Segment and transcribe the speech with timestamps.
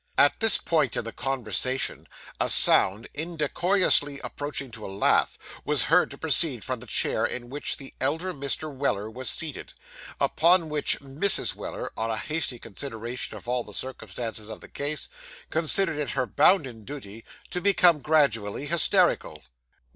[0.17, 2.07] At this point of the conversation,
[2.39, 7.51] a sound, indecorously approaching to a laugh, was heard to proceed from the chair in
[7.51, 8.73] which the elder Mr.
[8.73, 9.75] Weller was seated;
[10.19, 11.53] upon which Mrs.
[11.53, 15.07] Weller, on a hasty consideration of all the circumstances of the case,
[15.51, 19.43] considered it her bounden duty to become gradually hysterical.